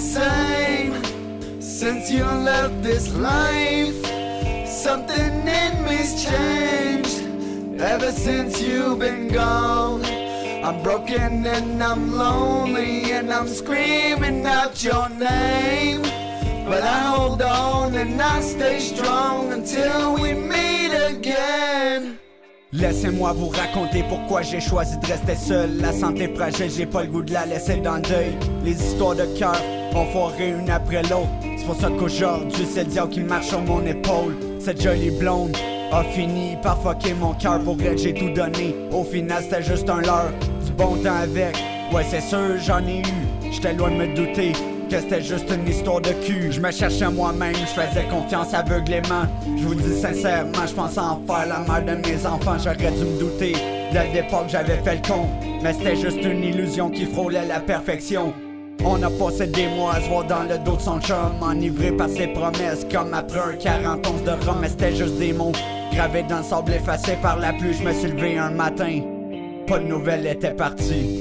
[0.00, 0.94] same
[1.60, 4.00] since you left this life.
[4.66, 7.18] Something in me's changed
[7.80, 10.04] ever since you've been gone.
[10.66, 16.02] I'm broken and I'm lonely and I'm screaming out your name.
[16.70, 20.89] But I hold on and I stay strong until we meet.
[22.72, 25.78] Laissez-moi vous raconter pourquoi j'ai choisi de rester seul.
[25.80, 28.36] La santé fragile, j'ai pas le goût de la laisser dans le deuil.
[28.64, 29.60] Les histoires de cœur
[29.92, 31.26] vont foirer une après l'autre.
[31.58, 34.36] C'est pour ça qu'aujourd'hui, c'est le diable qui marche sur mon épaule.
[34.60, 35.56] Cette jolie blonde
[35.90, 37.58] a fini par fucker mon cœur.
[37.58, 38.76] Pour elle, j'ai tout donné.
[38.92, 40.32] Au final, c'était juste un leurre.
[40.64, 41.56] Du bon temps avec.
[41.92, 43.50] Ouais, c'est sûr, j'en ai eu.
[43.50, 44.52] J'étais loin de me douter
[44.90, 46.50] que c'était juste une histoire de cul.
[46.50, 49.24] Je me cherchais moi-même, je faisais confiance aveuglément.
[49.56, 52.56] Je vous dis sincèrement, je pensais en faire la mère de mes enfants.
[52.58, 53.52] J'aurais dû me douter
[53.92, 55.28] dès le départ que j'avais fait le con.
[55.62, 58.34] Mais c'était juste une illusion qui frôlait la perfection.
[58.84, 61.92] On a passé des mois à se voir dans le dos de son chum, enivré
[61.92, 65.52] par ses promesses, comme après un 40 onces de rhum, mais c'était juste des mots
[65.92, 67.74] gravés dans le sable effacé par la pluie.
[67.74, 69.02] Je me suis levé un matin,
[69.66, 71.19] pas de nouvelles étaient parties.